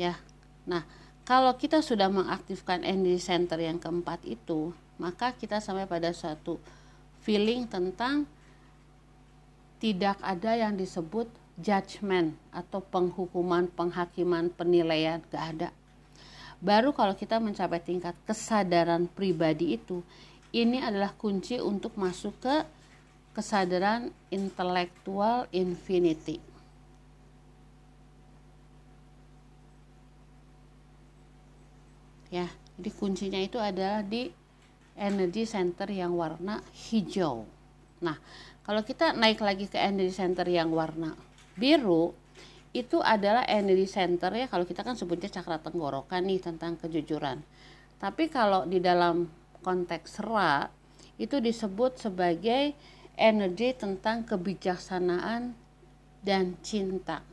Ya. 0.00 0.16
Nah, 0.64 0.88
kalau 1.28 1.52
kita 1.60 1.84
sudah 1.84 2.08
mengaktifkan 2.08 2.80
energi 2.88 3.20
center 3.20 3.60
yang 3.60 3.76
keempat 3.76 4.24
itu, 4.24 4.72
maka 4.96 5.36
kita 5.36 5.60
sampai 5.60 5.84
pada 5.84 6.08
suatu 6.16 6.56
feeling 7.20 7.68
tentang 7.68 8.24
tidak 9.76 10.16
ada 10.24 10.56
yang 10.56 10.72
disebut 10.72 11.28
judgment 11.58 12.38
atau 12.54 12.78
penghukuman, 12.78 13.66
penghakiman, 13.74 14.48
penilaian, 14.54 15.18
gak 15.28 15.44
ada. 15.58 15.68
Baru 16.58 16.94
kalau 16.94 17.14
kita 17.14 17.38
mencapai 17.38 17.82
tingkat 17.82 18.14
kesadaran 18.26 19.10
pribadi 19.10 19.74
itu, 19.78 20.02
ini 20.54 20.78
adalah 20.80 21.14
kunci 21.14 21.58
untuk 21.58 21.94
masuk 21.98 22.34
ke 22.38 22.56
kesadaran 23.34 24.10
intelektual 24.30 25.46
infinity. 25.52 26.48
ya 32.28 32.48
jadi 32.76 32.90
kuncinya 32.92 33.40
itu 33.40 33.56
adalah 33.56 34.04
di 34.04 34.28
energy 34.96 35.48
center 35.48 35.88
yang 35.88 36.12
warna 36.12 36.60
hijau 36.92 37.48
nah 38.04 38.20
kalau 38.62 38.84
kita 38.84 39.16
naik 39.16 39.40
lagi 39.40 39.64
ke 39.66 39.80
energy 39.80 40.12
center 40.12 40.44
yang 40.44 40.68
warna 40.68 41.16
biru 41.58 42.14
itu 42.70 43.02
adalah 43.02 43.42
energy 43.50 43.90
center 43.90 44.30
ya 44.32 44.46
kalau 44.46 44.62
kita 44.62 44.86
kan 44.86 44.94
sebutnya 44.94 45.26
cakra 45.26 45.58
tenggorokan 45.58 46.22
nih 46.24 46.38
tentang 46.38 46.78
kejujuran 46.78 47.42
tapi 47.98 48.30
kalau 48.30 48.62
di 48.64 48.78
dalam 48.78 49.26
konteks 49.66 50.22
ra 50.22 50.70
itu 51.18 51.42
disebut 51.42 51.98
sebagai 51.98 52.72
energi 53.18 53.74
tentang 53.74 54.22
kebijaksanaan 54.22 55.52
dan 56.22 56.54
cinta. 56.62 57.26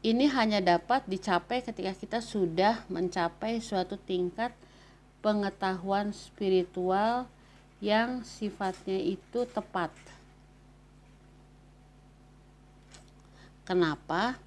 Ini 0.00 0.30
hanya 0.32 0.64
dapat 0.64 1.04
dicapai 1.04 1.60
ketika 1.60 1.92
kita 1.92 2.18
sudah 2.24 2.86
mencapai 2.88 3.60
suatu 3.60 4.00
tingkat 4.00 4.56
pengetahuan 5.20 6.14
spiritual 6.16 7.28
yang 7.84 8.24
sifatnya 8.24 8.96
itu 8.96 9.44
tepat. 9.44 9.92
Kenapa? 13.68 14.40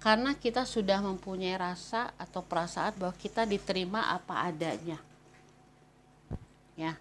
Karena 0.00 0.32
kita 0.32 0.64
sudah 0.64 1.04
mempunyai 1.04 1.60
rasa 1.60 2.16
atau 2.16 2.40
perasaan 2.40 2.96
bahwa 2.96 3.12
kita 3.12 3.44
diterima 3.44 4.08
apa 4.08 4.48
adanya. 4.48 4.96
Ya. 6.72 6.96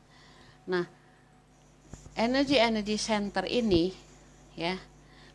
Nah, 0.68 0.84
energi-energi 2.12 3.00
center 3.00 3.48
ini 3.48 3.96
ya, 4.60 4.76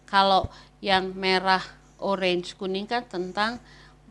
kalau 0.05 0.45
yang 0.85 1.17
merah, 1.17 1.65
orange, 1.97 2.53
kuning 2.53 2.85
kan 2.85 3.09
tentang 3.09 3.57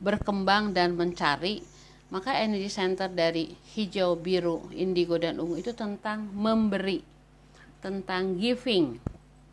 berkembang 0.01 0.73
dan 0.73 0.97
mencari, 0.97 1.61
maka 2.09 2.41
energi 2.41 2.73
center 2.73 3.05
dari 3.05 3.53
hijau, 3.77 4.17
biru, 4.17 4.65
indigo 4.73 5.21
dan 5.21 5.37
ungu 5.37 5.61
itu 5.61 5.77
tentang 5.77 6.25
memberi, 6.33 7.05
tentang 7.85 8.33
giving, 8.33 8.97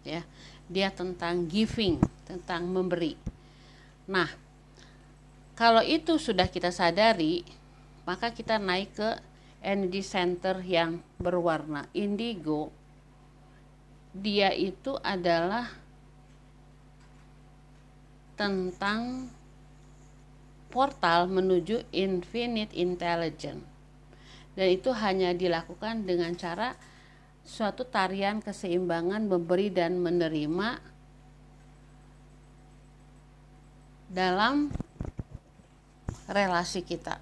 ya. 0.08 0.24
Dia 0.66 0.90
tentang 0.90 1.46
giving, 1.46 2.02
tentang 2.26 2.66
memberi. 2.66 3.14
Nah, 4.10 4.28
kalau 5.54 5.80
itu 5.80 6.18
sudah 6.18 6.50
kita 6.50 6.74
sadari, 6.74 7.46
maka 8.02 8.34
kita 8.34 8.58
naik 8.60 8.92
ke 8.98 9.10
energy 9.66 10.04
center 10.04 10.62
yang 10.62 11.02
berwarna 11.18 11.90
indigo 11.90 12.70
dia 14.16 14.54
itu 14.54 14.96
adalah 15.04 15.68
tentang 18.38 19.28
portal 20.72 21.28
menuju 21.28 21.88
infinite 21.92 22.72
intelligence 22.72 23.64
dan 24.56 24.72
itu 24.72 24.88
hanya 24.96 25.36
dilakukan 25.36 26.08
dengan 26.08 26.32
cara 26.38 26.72
suatu 27.44 27.84
tarian 27.84 28.40
keseimbangan 28.40 29.28
memberi 29.28 29.68
dan 29.68 30.00
menerima 30.00 30.80
dalam 34.10 34.70
relasi 36.26 36.82
kita. 36.82 37.18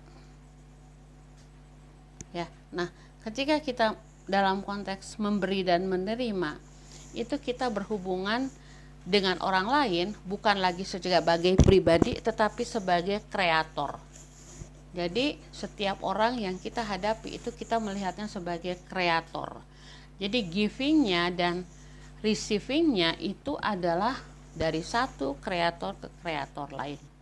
Ya 2.33 2.49
nah 2.73 2.89
ketika 3.23 3.61
kita 3.61 3.87
dalam 4.25 4.65
konteks 4.65 5.21
memberi 5.21 5.65
dan 5.65 5.85
menerima 5.85 6.57
itu 7.15 7.37
kita 7.39 7.69
berhubungan 7.71 8.49
dengan 9.05 9.37
orang 9.45 9.69
lain 9.69 10.07
bukan 10.25 10.59
lagi 10.59 10.83
sebagai 10.89 11.61
pribadi 11.61 12.17
tetapi 12.17 12.65
sebagai 12.65 13.21
kreator. 13.29 14.01
Jadi 14.95 15.37
setiap 15.51 16.07
orang 16.07 16.39
yang 16.39 16.57
kita 16.57 16.81
hadapi 16.87 17.37
itu 17.37 17.51
kita 17.51 17.83
melihatnya 17.83 18.31
sebagai 18.31 18.79
kreator. 18.87 19.59
Jadi 20.23 20.47
givingnya 20.47 21.35
dan 21.35 21.67
receivingnya 22.23 23.19
itu 23.19 23.59
adalah 23.59 24.17
dari 24.55 24.81
satu 24.81 25.37
kreator 25.43 25.99
ke 25.99 26.09
kreator 26.23 26.71
lain 26.71 27.15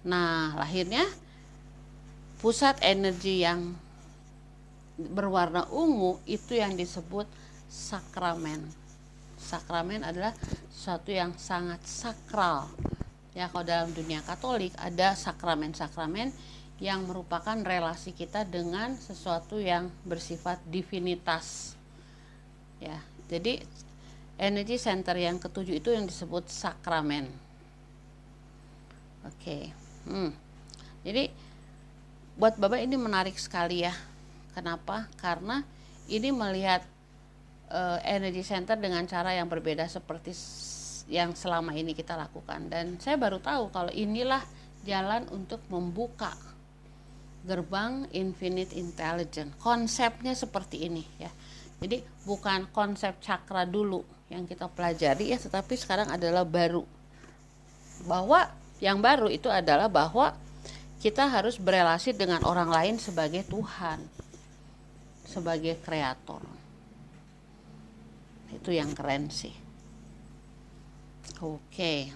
Nah, 0.00 0.56
lahirnya 0.56 1.04
pusat 2.40 2.80
energi 2.80 3.44
yang 3.44 3.76
berwarna 4.96 5.68
ungu 5.68 6.16
itu 6.24 6.56
yang 6.56 6.72
disebut 6.72 7.28
sakramen. 7.68 8.64
Sakramen 9.36 10.04
adalah 10.04 10.32
sesuatu 10.72 11.12
yang 11.12 11.36
sangat 11.36 11.84
sakral. 11.84 12.68
Ya, 13.36 13.52
kalau 13.52 13.64
dalam 13.64 13.92
dunia 13.92 14.24
Katolik 14.24 14.72
ada 14.80 15.12
sakramen-sakramen 15.12 16.32
yang 16.80 17.04
merupakan 17.04 17.60
relasi 17.60 18.16
kita 18.16 18.48
dengan 18.48 18.96
sesuatu 18.96 19.60
yang 19.60 19.92
bersifat 20.08 20.64
divinitas. 20.64 21.76
Ya, 22.80 23.04
jadi 23.30 23.62
energi 24.42 24.74
center 24.74 25.14
yang 25.14 25.38
ketujuh 25.38 25.78
itu 25.78 25.94
yang 25.94 26.10
disebut 26.10 26.50
sakramen. 26.50 27.30
Oke. 29.22 29.38
Okay. 29.38 29.62
Hmm. 30.10 30.34
Jadi 31.06 31.30
buat 32.34 32.58
Bapak 32.58 32.82
ini 32.82 32.98
menarik 32.98 33.38
sekali 33.38 33.86
ya. 33.86 33.94
Kenapa? 34.50 35.06
Karena 35.20 35.62
ini 36.10 36.34
melihat 36.34 36.82
uh, 37.70 38.02
energy 38.02 38.42
center 38.42 38.74
dengan 38.74 39.06
cara 39.06 39.30
yang 39.30 39.46
berbeda 39.46 39.86
seperti 39.86 40.34
yang 41.06 41.34
selama 41.38 41.74
ini 41.74 41.94
kita 41.94 42.14
lakukan 42.14 42.70
dan 42.70 42.94
saya 43.02 43.18
baru 43.18 43.42
tahu 43.42 43.74
kalau 43.74 43.90
inilah 43.90 44.42
jalan 44.86 45.26
untuk 45.34 45.58
membuka 45.66 46.34
gerbang 47.44 48.04
infinite 48.12 48.76
intelligence. 48.76 49.56
Konsepnya 49.58 50.36
seperti 50.36 50.86
ini 50.86 51.04
ya. 51.16 51.30
Jadi 51.80 52.04
bukan 52.28 52.68
konsep 52.70 53.16
cakra 53.24 53.64
dulu 53.64 54.04
yang 54.28 54.44
kita 54.44 54.68
pelajari 54.68 55.32
ya, 55.32 55.38
tetapi 55.40 55.74
sekarang 55.74 56.12
adalah 56.12 56.44
baru. 56.44 56.84
Bahwa 58.04 58.52
yang 58.80 59.00
baru 59.00 59.32
itu 59.32 59.48
adalah 59.48 59.88
bahwa 59.88 60.36
kita 61.00 61.24
harus 61.32 61.56
berelasi 61.56 62.12
dengan 62.12 62.44
orang 62.44 62.68
lain 62.68 62.96
sebagai 63.00 63.40
Tuhan, 63.48 64.04
sebagai 65.24 65.80
kreator. 65.80 66.44
Itu 68.52 68.76
yang 68.76 68.92
keren 68.92 69.32
sih. 69.32 69.52
Oke. 71.40 72.12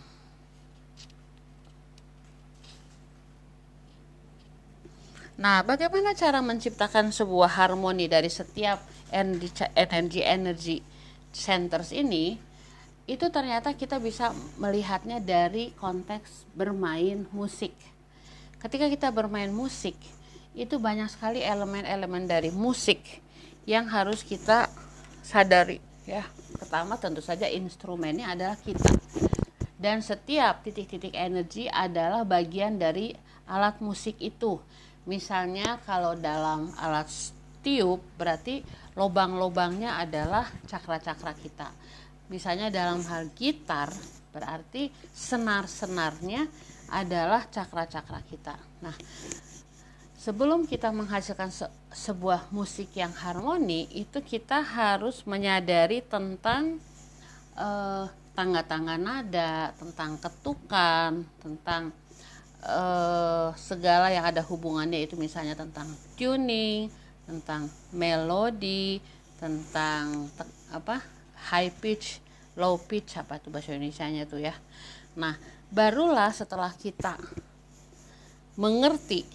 Nah, 5.35 5.66
bagaimana 5.66 6.14
cara 6.14 6.38
menciptakan 6.38 7.11
sebuah 7.11 7.59
harmoni 7.59 8.07
dari 8.07 8.31
setiap 8.31 8.94
energi-energi 9.11 10.81
centers 11.35 11.90
ini? 11.90 12.55
itu 13.05 13.29
ternyata 13.29 13.77
kita 13.77 14.01
bisa 14.01 14.33
melihatnya 14.57 15.21
dari 15.21 15.77
konteks 15.77 16.49
bermain 16.57 17.29
musik. 17.37 17.77
Ketika 18.57 18.88
kita 18.88 19.12
bermain 19.12 19.53
musik, 19.53 19.93
itu 20.57 20.81
banyak 20.81 21.12
sekali 21.12 21.45
elemen-elemen 21.45 22.25
dari 22.25 22.49
musik 22.49 23.05
yang 23.69 23.85
harus 23.93 24.25
kita 24.25 24.73
sadari 25.21 25.85
ya. 26.09 26.25
Pertama 26.57 26.97
tentu 26.97 27.21
saja 27.21 27.45
instrumennya 27.45 28.33
adalah 28.33 28.57
kita. 28.57 28.88
Dan 29.77 30.01
setiap 30.01 30.64
titik-titik 30.64 31.12
energi 31.12 31.69
adalah 31.69 32.25
bagian 32.25 32.81
dari 32.81 33.12
alat 33.45 33.85
musik 33.85 34.17
itu. 34.17 34.57
Misalnya 35.05 35.77
kalau 35.85 36.17
dalam 36.17 36.73
alat 36.81 37.12
tiup 37.64 38.05
berarti 38.20 38.61
lobang-lobangnya 38.94 39.96
adalah 39.96 40.44
cakra-cakra 40.68 41.33
kita 41.35 41.72
misalnya 42.29 42.68
dalam 42.68 43.00
hal 43.09 43.33
gitar 43.33 43.88
berarti 44.35 44.90
senar-senarnya 45.14 46.50
adalah 46.90 47.46
cakra-cakra 47.46 48.18
kita. 48.27 48.59
Nah, 48.83 48.94
sebelum 50.18 50.66
kita 50.66 50.90
menghasilkan 50.90 51.55
se 51.55 51.70
sebuah 51.94 52.50
musik 52.50 52.90
yang 52.98 53.14
harmoni, 53.14 53.87
itu 53.94 54.18
kita 54.18 54.59
harus 54.59 55.22
menyadari 55.22 56.03
tentang 56.03 56.83
tangga 57.55 58.11
tangga-tangga 58.35 58.96
nada, 58.98 59.70
tentang 59.79 60.18
ketukan, 60.18 61.22
tentang 61.38 61.94
uh, 62.66 63.55
segala 63.55 64.11
yang 64.11 64.27
ada 64.27 64.42
hubungannya 64.42 65.07
itu 65.07 65.14
misalnya 65.14 65.55
tentang 65.55 65.87
tuning, 66.18 66.90
tentang 67.25 67.69
melodi, 67.93 69.01
tentang 69.41 70.29
apa 70.73 71.01
high 71.51 71.73
pitch, 71.73 72.21
low 72.57 72.77
pitch 72.81 73.21
apa 73.21 73.41
tuh 73.41 73.53
bahasa 73.53 73.73
Indonesia-nya 73.73 74.25
tuh 74.29 74.41
ya. 74.41 74.55
Nah, 75.17 75.37
barulah 75.73 76.31
setelah 76.33 76.73
kita 76.73 77.17
mengerti 78.55 79.27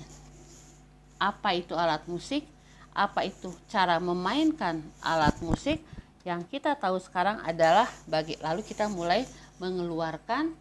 apa 1.19 1.51
itu 1.51 1.75
alat 1.75 2.05
musik, 2.07 2.47
apa 2.95 3.27
itu 3.27 3.51
cara 3.67 3.99
memainkan 3.99 4.79
alat 5.03 5.35
musik, 5.43 5.83
yang 6.23 6.43
kita 6.47 6.75
tahu 6.75 6.99
sekarang 6.99 7.43
adalah 7.43 7.87
bagi 8.07 8.39
lalu 8.39 8.63
kita 8.63 8.87
mulai 8.87 9.27
mengeluarkan 9.59 10.51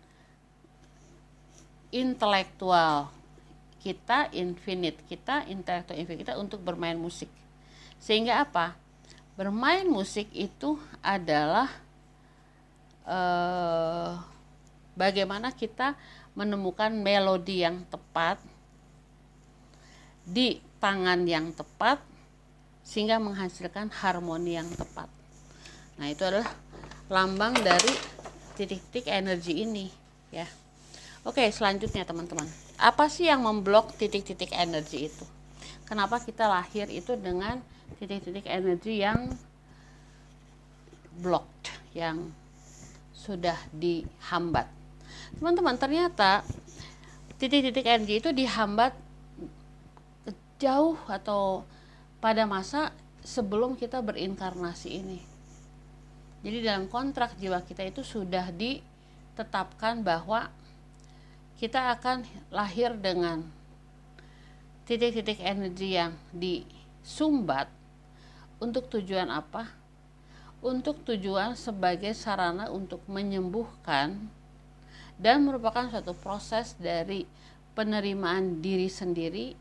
intelektual 1.95 3.11
kita 3.79 4.29
infinite 4.35 4.99
kita 5.07 5.47
intelektual 5.47 5.99
infinite 5.99 6.27
kita 6.27 6.35
untuk 6.37 6.63
bermain 6.63 6.99
musik. 6.99 7.31
Sehingga 8.03 8.43
apa? 8.43 8.75
Bermain 9.39 9.87
musik 9.87 10.27
itu 10.35 10.79
adalah 10.99 11.71
eh, 13.07 14.13
bagaimana 14.99 15.55
kita 15.55 15.95
menemukan 16.35 16.91
melodi 16.91 17.63
yang 17.63 17.87
tepat 17.87 18.39
di 20.27 20.59
tangan 20.83 21.23
yang 21.27 21.55
tepat 21.55 22.03
sehingga 22.83 23.23
menghasilkan 23.23 23.91
harmoni 23.95 24.59
yang 24.59 24.69
tepat. 24.75 25.07
Nah 25.99 26.07
itu 26.11 26.23
adalah 26.27 26.51
lambang 27.11 27.55
dari 27.63 27.95
titik-titik 28.59 29.07
energi 29.07 29.63
ini 29.63 29.87
ya. 30.35 30.47
Oke 31.23 31.47
selanjutnya 31.55 32.03
teman-teman 32.03 32.68
apa 32.79 33.11
sih 33.11 33.27
yang 33.27 33.43
memblok 33.43 33.91
titik-titik 33.99 34.55
energi 34.55 35.11
itu? 35.11 35.27
Kenapa 35.83 36.23
kita 36.23 36.47
lahir 36.47 36.87
itu 36.87 37.19
dengan 37.19 37.59
titik-titik 37.99 38.47
energi 38.47 39.03
yang 39.03 39.35
blocked 41.19 41.75
yang 41.91 42.31
sudah 43.11 43.59
dihambat? 43.75 44.71
Teman-teman 45.43 45.75
ternyata 45.75 46.47
titik-titik 47.43 47.83
energi 47.83 48.23
itu 48.23 48.31
dihambat 48.31 48.95
jauh 50.63 50.99
atau 51.11 51.63
pada 52.19 52.47
masa 52.47 52.95
sebelum 53.23 53.75
kita 53.75 54.03
berinkarnasi 54.03 54.89
ini. 54.91 55.19
Jadi 56.43 56.63
dalam 56.63 56.87
kontrak 56.87 57.35
jiwa 57.39 57.59
kita 57.63 57.83
itu 57.87 58.07
sudah 58.07 58.51
ditetapkan 58.55 60.03
bahwa 60.03 60.51
kita 61.59 61.91
akan 61.99 62.23
lahir 62.55 62.95
dengan 62.95 63.43
titik-titik 64.87 65.43
energi 65.43 65.99
yang 65.99 66.15
disumbat 66.31 67.67
untuk 68.63 68.87
tujuan 68.87 69.27
apa? 69.27 69.67
Untuk 70.63 71.03
tujuan 71.03 71.59
sebagai 71.59 72.15
sarana 72.15 72.71
untuk 72.71 73.03
menyembuhkan 73.11 74.31
dan 75.19 75.43
merupakan 75.43 75.91
suatu 75.91 76.15
proses 76.15 76.79
dari 76.79 77.27
penerimaan 77.75 78.63
diri 78.63 78.87
sendiri, 78.91 79.55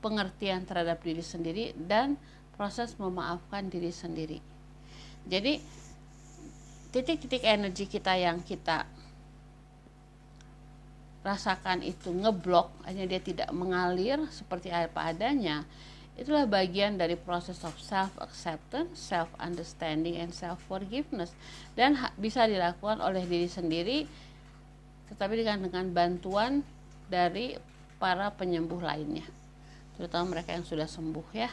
pengertian 0.00 0.64
terhadap 0.64 1.00
diri 1.04 1.24
sendiri 1.24 1.72
dan 1.76 2.16
proses 2.56 2.96
memaafkan 2.96 3.68
diri 3.68 3.92
sendiri. 3.92 4.40
Jadi 5.28 5.60
titik-titik 6.92 7.44
energi 7.44 7.84
kita 7.84 8.16
yang 8.16 8.40
kita 8.40 8.95
rasakan 11.26 11.82
itu 11.82 12.14
ngeblok 12.14 12.70
hanya 12.86 13.02
dia 13.10 13.18
tidak 13.18 13.50
mengalir 13.50 14.22
seperti 14.30 14.70
apa 14.70 15.10
adanya 15.10 15.66
itulah 16.16 16.48
bagian 16.48 16.96
dari 16.96 17.12
proses 17.12 17.60
of 17.60 17.76
self 17.76 18.14
acceptance, 18.22 18.96
self 18.96 19.28
understanding 19.36 20.16
and 20.16 20.32
self 20.32 20.56
forgiveness 20.64 21.34
dan 21.76 21.98
bisa 22.16 22.48
dilakukan 22.48 23.02
oleh 23.04 23.26
diri 23.26 23.50
sendiri 23.50 23.98
tetapi 25.12 25.42
dengan 25.42 25.66
dengan 25.66 25.86
bantuan 25.92 26.64
dari 27.06 27.54
para 28.00 28.32
penyembuh 28.34 28.82
lainnya. 28.82 29.22
Terutama 29.94 30.36
mereka 30.36 30.50
yang 30.56 30.66
sudah 30.66 30.88
sembuh 30.88 31.28
ya. 31.34 31.50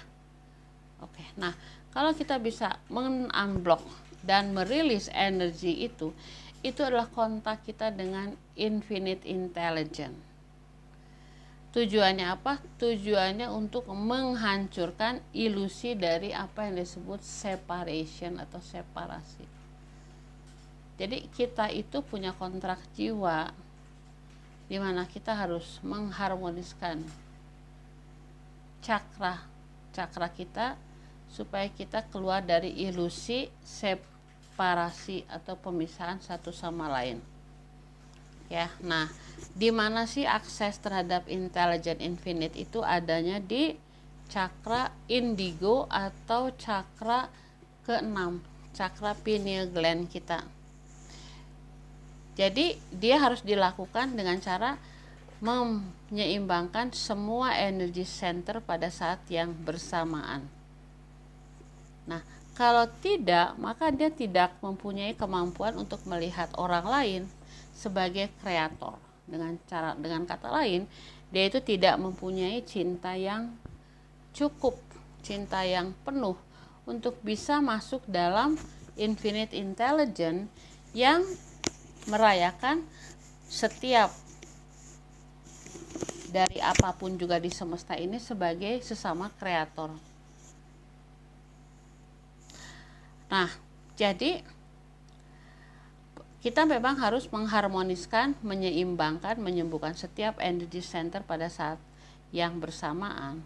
Oke 1.04 1.34
nah 1.36 1.52
kalau 1.92 2.16
kita 2.16 2.40
bisa 2.40 2.78
mengunblock 2.88 3.84
dan 4.24 4.56
merilis 4.56 5.12
energi 5.12 5.84
itu 5.84 6.16
itu 6.64 6.80
adalah 6.80 7.12
kontak 7.12 7.68
kita 7.68 7.92
dengan 7.92 8.32
infinite 8.56 9.28
intelligence. 9.28 10.16
Tujuannya 11.76 12.32
apa? 12.32 12.64
Tujuannya 12.80 13.52
untuk 13.52 13.92
menghancurkan 13.92 15.20
ilusi 15.36 15.98
dari 15.98 16.32
apa 16.32 16.70
yang 16.70 16.80
disebut 16.80 17.20
separation 17.20 18.40
atau 18.40 18.64
separasi. 18.64 19.44
Jadi 20.96 21.28
kita 21.34 21.74
itu 21.74 22.00
punya 22.06 22.32
kontrak 22.32 22.80
jiwa 22.96 23.52
di 24.70 24.78
mana 24.80 25.04
kita 25.10 25.36
harus 25.36 25.82
mengharmoniskan 25.84 27.04
cakra 28.80 29.42
cakra 29.92 30.30
kita 30.30 30.78
supaya 31.28 31.66
kita 31.74 32.06
keluar 32.14 32.46
dari 32.46 32.70
ilusi 32.86 33.50
separasi 33.66 34.13
separasi 34.54 35.26
atau 35.26 35.58
pemisahan 35.58 36.22
satu 36.22 36.54
sama 36.54 36.86
lain. 36.86 37.18
Ya, 38.54 38.70
nah, 38.86 39.10
di 39.58 39.74
mana 39.74 40.06
sih 40.06 40.30
akses 40.30 40.78
terhadap 40.78 41.26
intelligent 41.26 41.98
infinite 41.98 42.54
itu 42.54 42.86
adanya 42.86 43.42
di 43.42 43.74
cakra 44.30 44.94
indigo 45.10 45.90
atau 45.90 46.54
cakra 46.54 47.34
keenam, 47.82 48.46
cakra 48.78 49.18
pineal 49.18 49.74
gland 49.74 50.06
kita. 50.06 50.46
Jadi, 52.38 52.78
dia 52.94 53.18
harus 53.18 53.42
dilakukan 53.42 54.14
dengan 54.14 54.38
cara 54.38 54.78
menyeimbangkan 55.42 56.94
semua 56.94 57.58
energi 57.58 58.06
center 58.06 58.62
pada 58.62 58.94
saat 58.94 59.18
yang 59.34 59.50
bersamaan. 59.50 60.46
Nah, 62.06 62.22
kalau 62.54 62.86
tidak, 63.02 63.58
maka 63.58 63.90
dia 63.90 64.14
tidak 64.14 64.54
mempunyai 64.62 65.18
kemampuan 65.18 65.74
untuk 65.74 66.06
melihat 66.06 66.54
orang 66.54 66.86
lain 66.86 67.22
sebagai 67.74 68.30
kreator. 68.46 69.02
Dengan 69.26 69.58
cara 69.66 69.98
dengan 69.98 70.30
kata 70.30 70.54
lain, 70.54 70.86
dia 71.34 71.50
itu 71.50 71.58
tidak 71.66 71.98
mempunyai 71.98 72.62
cinta 72.62 73.18
yang 73.18 73.50
cukup, 74.38 74.78
cinta 75.26 75.66
yang 75.66 75.98
penuh 76.06 76.38
untuk 76.86 77.18
bisa 77.26 77.58
masuk 77.58 78.06
dalam 78.06 78.54
infinite 78.94 79.58
intelligence 79.58 80.46
yang 80.94 81.26
merayakan 82.06 82.86
setiap 83.50 84.14
dari 86.30 86.62
apa 86.62 86.94
pun 86.94 87.18
juga 87.18 87.42
di 87.42 87.50
semesta 87.50 87.98
ini 87.98 88.22
sebagai 88.22 88.82
sesama 88.86 89.34
kreator. 89.42 90.13
Nah, 93.34 93.50
jadi 93.98 94.46
kita 96.46 96.70
memang 96.70 97.02
harus 97.02 97.26
mengharmoniskan, 97.34 98.38
menyeimbangkan, 98.46 99.42
menyembuhkan 99.42 99.98
setiap 99.98 100.38
energy 100.38 100.86
center 100.86 101.26
pada 101.26 101.50
saat 101.50 101.82
yang 102.30 102.62
bersamaan. 102.62 103.42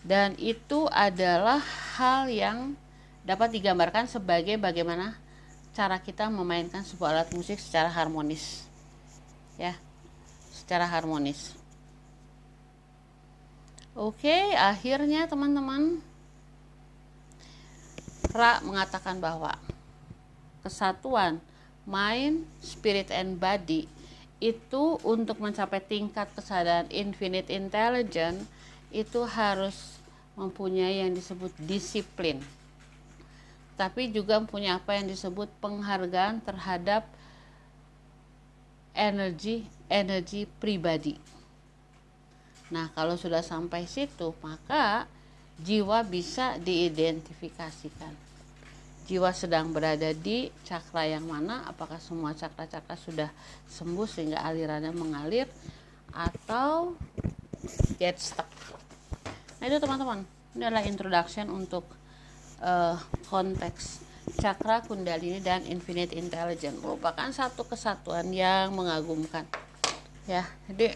Dan 0.00 0.32
itu 0.40 0.88
adalah 0.88 1.60
hal 2.00 2.32
yang 2.32 2.72
dapat 3.28 3.52
digambarkan 3.52 4.08
sebagai 4.08 4.56
bagaimana 4.56 5.20
cara 5.76 6.00
kita 6.00 6.32
memainkan 6.32 6.80
sebuah 6.80 7.12
alat 7.12 7.28
musik 7.36 7.60
secara 7.60 7.92
harmonis. 7.92 8.64
Ya, 9.60 9.76
secara 10.48 10.88
harmonis. 10.88 11.59
Oke, 14.00 14.56
akhirnya 14.56 15.28
teman-teman 15.28 16.00
Ra 18.32 18.56
mengatakan 18.64 19.20
bahwa 19.20 19.52
kesatuan 20.64 21.36
mind, 21.84 22.48
spirit 22.64 23.12
and 23.12 23.36
body 23.36 23.84
itu 24.40 24.96
untuk 25.04 25.36
mencapai 25.44 25.84
tingkat 25.84 26.32
kesadaran 26.32 26.88
infinite 26.88 27.52
intelligence 27.52 28.48
itu 28.88 29.20
harus 29.28 30.00
mempunyai 30.32 31.04
yang 31.04 31.12
disebut 31.12 31.52
disiplin. 31.60 32.40
Tapi 33.76 34.08
juga 34.08 34.40
mempunyai 34.40 34.80
apa 34.80 34.96
yang 34.96 35.12
disebut 35.12 35.52
penghargaan 35.60 36.40
terhadap 36.40 37.04
energi 38.96 39.68
energi 39.92 40.48
pribadi 40.56 41.39
Nah, 42.70 42.90
kalau 42.94 43.18
sudah 43.18 43.42
sampai 43.42 43.86
situ, 43.86 44.30
maka 44.42 45.06
jiwa 45.58 46.06
bisa 46.06 46.56
diidentifikasikan. 46.62 48.14
Jiwa 49.10 49.34
sedang 49.34 49.74
berada 49.74 50.14
di 50.14 50.54
cakra 50.62 51.10
yang 51.10 51.26
mana? 51.26 51.66
Apakah 51.66 51.98
semua 51.98 52.30
cakra-cakra 52.30 52.94
sudah 52.94 53.30
sembuh 53.66 54.06
sehingga 54.06 54.38
alirannya 54.46 54.94
mengalir 54.94 55.50
atau 56.14 56.94
get 57.98 58.22
stuck? 58.22 58.46
Nah, 59.58 59.66
itu 59.66 59.82
teman-teman. 59.82 60.22
Ini 60.54 60.70
adalah 60.70 60.86
introduction 60.86 61.50
untuk 61.50 61.84
uh, 62.62 62.96
konteks 63.26 64.06
cakra 64.38 64.84
kundalini 64.86 65.42
dan 65.42 65.66
infinite 65.66 66.14
intelligence 66.14 66.78
merupakan 66.78 67.26
satu 67.34 67.66
kesatuan 67.66 68.30
yang 68.30 68.70
mengagumkan 68.70 69.42
ya 70.28 70.46
jadi 70.70 70.94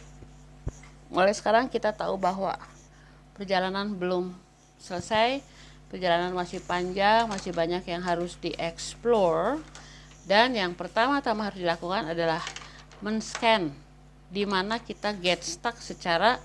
mulai 1.14 1.30
sekarang 1.30 1.70
kita 1.70 1.94
tahu 1.94 2.18
bahwa 2.18 2.58
perjalanan 3.38 3.94
belum 3.94 4.34
selesai 4.82 5.38
perjalanan 5.86 6.34
masih 6.34 6.58
panjang 6.66 7.30
masih 7.30 7.54
banyak 7.54 7.86
yang 7.86 8.02
harus 8.02 8.34
dieksplor 8.42 9.62
dan 10.26 10.58
yang 10.58 10.74
pertama-tama 10.74 11.46
harus 11.46 11.62
dilakukan 11.62 12.10
adalah 12.10 12.42
men-scan 12.98 13.70
di 14.26 14.42
mana 14.42 14.82
kita 14.82 15.14
get 15.14 15.46
stuck 15.46 15.78
secara 15.78 16.42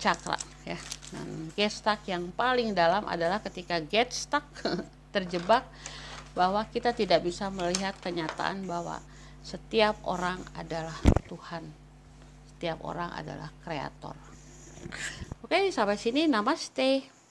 cakra 0.00 0.40
ya. 0.66 0.80
Dan 1.14 1.54
get 1.54 1.70
stuck 1.70 2.02
yang 2.10 2.32
paling 2.34 2.74
dalam 2.74 3.06
adalah 3.06 3.38
ketika 3.38 3.78
get 3.78 4.10
stuck 4.10 4.42
terjebak 5.14 5.62
bahwa 6.34 6.66
kita 6.72 6.90
tidak 6.90 7.22
bisa 7.22 7.46
melihat 7.52 7.94
kenyataan 8.02 8.66
bahwa 8.66 8.98
setiap 9.46 9.94
orang 10.02 10.42
adalah 10.58 10.96
Tuhan 11.30 11.83
setiap 12.64 12.80
orang 12.88 13.12
adalah 13.12 13.52
kreator. 13.60 14.16
Oke 15.44 15.68
sampai 15.68 16.00
sini. 16.00 16.24
Namaste 16.24 17.04